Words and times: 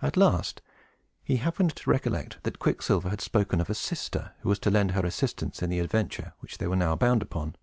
At 0.00 0.16
last, 0.16 0.62
he 1.22 1.36
happened 1.36 1.76
to 1.76 1.90
recollect 1.90 2.42
that 2.44 2.58
Quicksilver 2.58 3.10
had 3.10 3.20
spoken 3.20 3.60
of 3.60 3.68
a 3.68 3.74
sister, 3.74 4.32
who 4.40 4.48
was 4.48 4.58
to 4.60 4.70
lend 4.70 4.92
her 4.92 5.04
assistance 5.04 5.62
in 5.62 5.68
the 5.68 5.80
adventure 5.80 6.32
which 6.38 6.56
they 6.56 6.66
were 6.66 6.76
now 6.76 6.96
bound 6.96 7.20
upon. 7.20 7.56